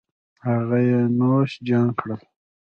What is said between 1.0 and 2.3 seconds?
نوش جان کړل